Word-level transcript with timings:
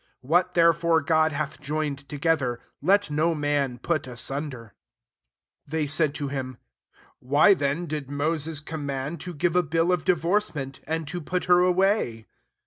What, 0.21 0.55
therefore, 0.55 1.01
God 1.03 1.31
hath 1.31 1.61
joined 1.61 2.09
together, 2.09 2.59
let 2.81 3.11
no 3.11 3.35
man 3.35 3.77
put 3.77 4.07
asunder. 4.07 4.73
7 5.67 5.77
They 5.79 5.85
said 5.85 6.15
to 6.15 6.27
him," 6.27 6.57
Why 7.19 7.53
then 7.53 7.85
did 7.85 8.09
Moses 8.09 8.61
command 8.61 9.21
to 9.21 9.31
give 9.35 9.55
a 9.55 9.61
bill 9.61 9.91
of 9.91 10.03
divorcement, 10.03 10.79
and 10.87 11.07
to 11.09 11.21
put 11.21 11.43
her 11.43 11.59
away? 11.59 12.25